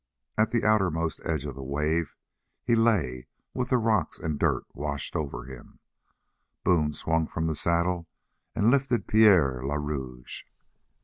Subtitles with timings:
[0.35, 2.15] At the outermost edge of the wave
[2.63, 5.77] he lay with the rocks and dirt washed over him.
[6.63, 8.07] Boone swung from the saddle
[8.55, 10.45] and lifted Pierre le Rouge.